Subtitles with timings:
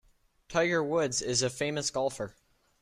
[0.49, 2.33] Tiger Woods is a famous golfer.